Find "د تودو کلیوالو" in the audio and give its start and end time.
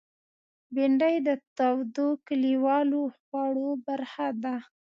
1.27-3.01